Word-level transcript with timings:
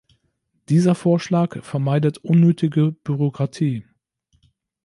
Dieser 0.69 0.95
Vorschlag 0.95 1.63
vermeidet 1.63 2.17
unnötige 2.17 2.91
Bürokratie. 3.03 3.85